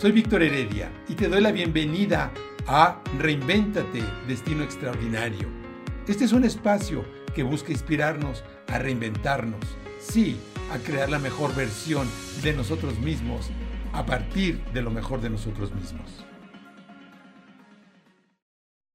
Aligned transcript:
Soy 0.00 0.12
Víctor 0.12 0.42
Heredia 0.42 0.90
y 1.10 1.14
te 1.14 1.28
doy 1.28 1.42
la 1.42 1.52
bienvenida 1.52 2.32
a 2.66 3.04
Reinvéntate, 3.18 4.02
Destino 4.26 4.64
Extraordinario. 4.64 5.46
Este 6.08 6.24
es 6.24 6.32
un 6.32 6.46
espacio 6.46 7.04
que 7.34 7.42
busca 7.42 7.70
inspirarnos 7.70 8.42
a 8.68 8.78
reinventarnos, 8.78 9.62
sí, 10.00 10.38
a 10.70 10.78
crear 10.78 11.10
la 11.10 11.18
mejor 11.18 11.54
versión 11.54 12.08
de 12.42 12.54
nosotros 12.54 12.98
mismos 12.98 13.50
a 13.92 14.06
partir 14.06 14.64
de 14.72 14.80
lo 14.80 14.90
mejor 14.90 15.20
de 15.20 15.28
nosotros 15.28 15.70
mismos. 15.74 16.10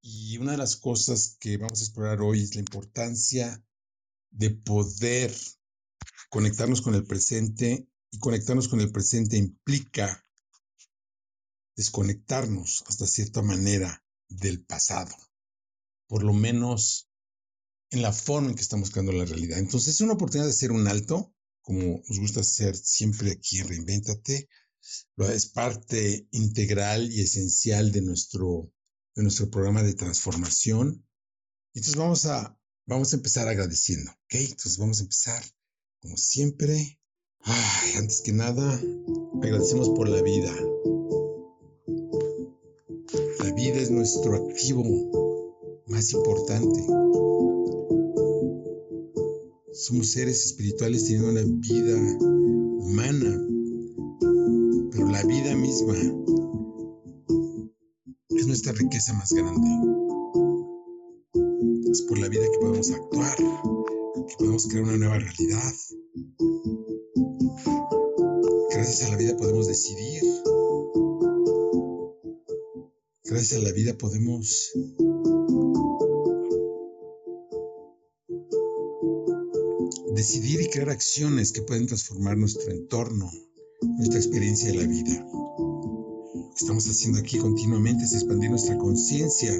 Y 0.01 0.39
una 0.39 0.53
de 0.53 0.57
las 0.57 0.75
cosas 0.75 1.37
que 1.39 1.57
vamos 1.57 1.81
a 1.81 1.83
explorar 1.83 2.19
hoy 2.21 2.41
es 2.41 2.55
la 2.55 2.61
importancia 2.61 3.63
de 4.31 4.49
poder 4.49 5.31
conectarnos 6.31 6.81
con 6.81 6.95
el 6.95 7.05
presente 7.05 7.87
y 8.09 8.17
conectarnos 8.17 8.67
con 8.67 8.81
el 8.81 8.91
presente 8.91 9.37
implica 9.37 10.24
desconectarnos 11.75 12.83
hasta 12.87 13.05
cierta 13.05 13.41
manera 13.41 14.03
del 14.29 14.63
pasado, 14.63 15.15
por 16.07 16.23
lo 16.23 16.33
menos 16.33 17.09
en 17.91 18.01
la 18.01 18.11
forma 18.11 18.49
en 18.49 18.55
que 18.55 18.61
estamos 18.61 18.91
creando 18.91 19.11
la 19.11 19.25
realidad. 19.25 19.59
Entonces 19.59 19.95
es 19.95 20.01
una 20.01 20.13
oportunidad 20.13 20.45
de 20.45 20.51
hacer 20.51 20.71
un 20.71 20.87
alto, 20.87 21.33
como 21.61 22.01
nos 22.07 22.19
gusta 22.19 22.41
hacer 22.41 22.75
siempre 22.75 23.31
aquí 23.31 23.61
Reinvéntate. 23.61 24.49
Es 25.17 25.47
parte 25.47 26.27
integral 26.31 27.11
y 27.11 27.21
esencial 27.21 27.91
de 27.91 28.01
nuestro, 28.01 28.71
de 29.15 29.23
nuestro 29.23 29.49
programa 29.49 29.81
de 29.81 29.95
transformación. 29.95 31.07
Entonces 31.73 31.95
vamos 31.95 32.25
a, 32.25 32.57
vamos 32.85 33.11
a 33.11 33.15
empezar 33.15 33.47
agradeciendo, 33.47 34.11
¿ok? 34.11 34.35
Entonces 34.35 34.77
vamos 34.77 34.99
a 34.99 35.03
empezar, 35.03 35.43
como 36.01 36.17
siempre. 36.17 36.99
Ay, 37.39 37.93
antes 37.95 38.21
que 38.21 38.31
nada, 38.31 38.79
agradecemos 39.41 39.89
por 39.89 40.09
la 40.09 40.21
vida, 40.21 40.55
vida 43.71 43.81
es 43.81 43.89
nuestro 43.89 44.35
activo 44.35 44.83
más 45.87 46.13
importante. 46.13 46.85
Somos 49.73 50.11
seres 50.11 50.45
espirituales 50.45 51.05
teniendo 51.05 51.31
una 51.31 51.41
vida 51.41 51.97
humana, 52.19 53.47
pero 54.91 55.09
la 55.09 55.23
vida 55.23 55.55
misma 55.55 55.95
es 58.29 58.45
nuestra 58.45 58.73
riqueza 58.73 59.13
más 59.13 59.33
grande. 59.33 59.67
Es 61.89 62.03
por 62.03 62.19
la 62.19 62.27
vida 62.27 62.43
que 62.43 62.59
podemos 62.59 62.91
actuar, 62.91 63.35
que 64.27 64.35
podemos 64.37 64.67
crear 64.67 64.83
una 64.83 64.97
nueva 64.97 65.17
realidad. 65.17 65.73
Gracias 68.69 69.07
a 69.07 69.09
la 69.09 69.17
vida 69.17 69.35
podemos 69.37 69.65
decidir 69.67 70.21
gracias 73.35 73.59
a 73.59 73.63
la 73.65 73.73
vida 73.73 73.97
podemos 73.97 74.71
decidir 80.15 80.61
y 80.61 80.69
crear 80.69 80.89
acciones 80.89 81.51
que 81.51 81.61
pueden 81.61 81.85
transformar 81.85 82.37
nuestro 82.37 82.71
entorno, 82.71 83.29
nuestra 83.97 84.19
experiencia 84.19 84.71
de 84.71 84.77
la 84.77 84.87
vida. 84.87 85.27
Lo 85.29 86.49
que 86.51 86.59
estamos 86.61 86.87
haciendo 86.87 87.19
aquí 87.19 87.37
continuamente 87.37 88.05
es 88.05 88.13
expandir 88.13 88.51
nuestra 88.51 88.77
conciencia. 88.77 89.51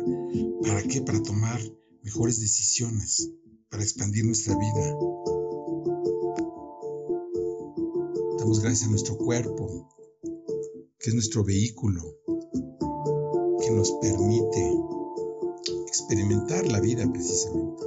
¿Para 0.62 0.81
qué? 0.84 1.02
Para 1.02 1.22
tomar 1.22 1.59
mejores 2.02 2.40
decisiones, 2.40 3.30
para 3.70 3.84
expandir 3.84 4.23
nuestra 4.23 4.58
vida. 4.58 4.98
Damos 8.40 8.62
gracias 8.62 8.88
a 8.88 8.92
nuestro 8.92 9.18
cuerpo, 9.18 9.90
que 10.98 11.09
es 11.09 11.14
nuestro 11.14 11.44
vehículo, 11.44 12.02
que 13.66 13.71
nos 13.71 13.91
permite 13.94 14.77
experimentar 15.88 16.67
la 16.67 16.79
vida 16.79 17.03
precisamente. 17.12 17.84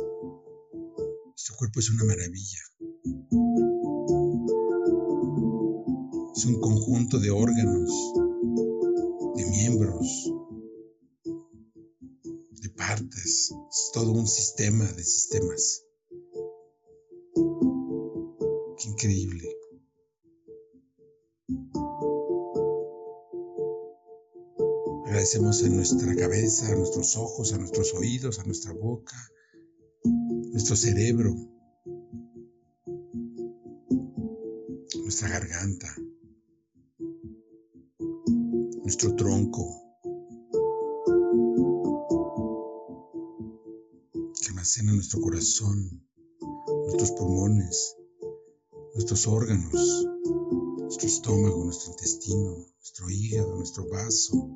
Nuestro 1.27 1.57
cuerpo 1.57 1.79
es 1.79 1.91
una 1.91 2.05
maravilla. 2.05 2.59
Es 6.35 6.45
un 6.47 6.61
conjunto 6.61 7.21
de 7.21 7.31
órganos, 7.31 8.13
de 9.37 9.47
miembros, 9.51 10.33
de 12.61 12.71
partes. 12.71 13.55
Es 13.71 13.91
todo 13.95 14.11
un 14.11 14.27
sistema 14.27 14.85
de 14.85 15.05
sistemas. 15.05 15.85
Qué 18.79 18.89
increíble. 18.89 19.48
Agradecemos 25.09 25.65
a 25.65 25.69
nuestra 25.71 26.15
cabeza, 26.15 26.71
a 26.71 26.77
nuestros 26.77 27.17
ojos, 27.17 27.55
a 27.55 27.57
nuestros 27.57 27.95
oídos, 27.95 28.39
a 28.41 28.45
nuestra 28.45 28.75
boca, 28.75 29.17
nuestro 30.05 30.77
cerebro, 30.77 31.35
nuestra 35.03 35.31
garganta, 35.31 35.97
nuestro 38.83 39.17
tronco, 39.17 39.65
que 44.43 44.49
almacena 44.51 44.93
nuestro 44.93 45.23
corazón, 45.23 46.07
nuestros 46.85 47.13
pulmones, 47.13 47.97
nuestros 48.93 49.27
órganos, 49.27 50.07
nuestro 50.81 51.09
estómago, 51.09 51.65
nuestro 51.65 51.93
intestino, 51.93 52.67
nuestro 52.77 53.11
hígado, 53.11 53.57
nuestro 53.57 53.89
vaso, 53.89 54.51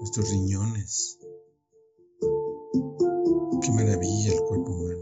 nuestros 0.00 0.30
riñones. 0.30 1.18
Qué 3.62 3.70
maravilla 3.70 4.32
el 4.32 4.40
cuerpo 4.40 4.72
humano. 4.72 5.00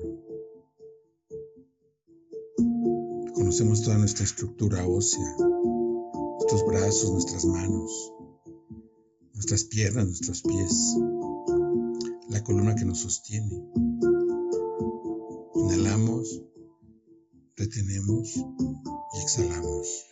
Conocemos 3.34 3.82
toda 3.82 3.96
nuestra 3.98 4.24
estructura 4.24 4.86
ósea, 4.86 5.36
nuestros 5.38 6.66
brazos, 6.66 7.12
nuestras 7.12 7.44
manos, 7.44 8.12
nuestras 9.34 9.64
piernas, 9.64 10.06
nuestros 10.06 10.42
pies, 10.42 10.96
la 12.28 12.42
columna 12.42 12.74
que 12.74 12.84
nos 12.84 12.98
sostiene. 12.98 13.64
Inhalamos, 15.54 16.42
retenemos 17.56 18.36
y 18.36 19.22
exhalamos. 19.22 20.08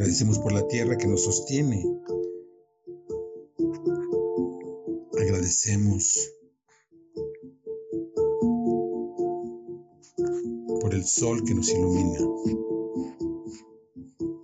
Agradecemos 0.00 0.38
por 0.38 0.52
la 0.52 0.66
tierra 0.66 0.96
que 0.96 1.06
nos 1.06 1.24
sostiene. 1.24 1.84
Agradecemos 5.12 6.32
por 10.80 10.94
el 10.94 11.04
sol 11.04 11.44
que 11.44 11.54
nos 11.54 11.68
ilumina, 11.68 12.18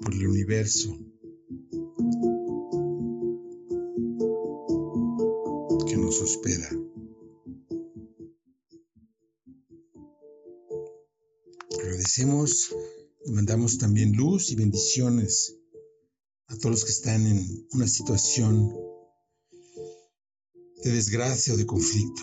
por 0.02 0.12
el 0.12 0.28
universo 0.28 0.94
que 5.88 5.96
nos 5.96 6.20
hospeda. 6.20 6.68
Agradecemos 11.80 12.74
mandamos 13.26 13.78
también 13.78 14.12
luz 14.12 14.50
y 14.50 14.54
bendiciones 14.54 15.56
a 16.46 16.56
todos 16.56 16.70
los 16.70 16.84
que 16.84 16.92
están 16.92 17.26
en 17.26 17.66
una 17.72 17.88
situación 17.88 18.72
de 20.84 20.92
desgracia 20.92 21.54
o 21.54 21.56
de 21.56 21.66
conflicto. 21.66 22.22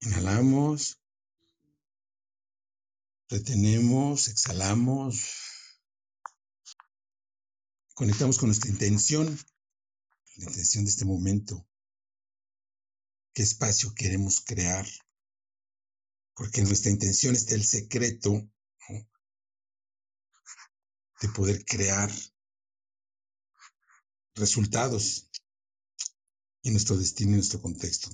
Inhalamos, 0.00 1.00
retenemos, 3.28 4.28
exhalamos, 4.28 5.32
conectamos 7.94 8.38
con 8.38 8.48
nuestra 8.48 8.70
intención 8.70 9.36
la 10.38 10.44
intención 10.44 10.84
de 10.84 10.90
este 10.90 11.04
momento, 11.04 11.66
qué 13.34 13.42
espacio 13.42 13.92
queremos 13.94 14.40
crear, 14.40 14.86
porque 16.34 16.62
nuestra 16.62 16.90
intención 16.90 17.34
está 17.34 17.54
el 17.54 17.64
secreto 17.64 18.48
de 21.20 21.28
poder 21.34 21.64
crear 21.64 22.10
resultados 24.36 25.28
en 26.62 26.72
nuestro 26.74 26.96
destino, 26.96 27.30
en 27.30 27.38
nuestro 27.38 27.60
contexto. 27.60 28.10